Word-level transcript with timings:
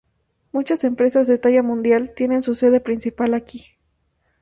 Muchas 0.51 0.83
empresas 0.83 1.27
de 1.27 1.37
talla 1.37 1.61
mundial 1.61 2.13
tienen 2.15 2.41
su 2.41 2.55
sede 2.55 2.79
principal 2.79 3.35
aquí. 3.35 3.67